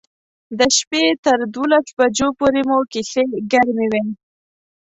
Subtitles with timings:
[0.57, 4.03] د شپې تر دولس بجو پورې مو کیسې ګرمې وې.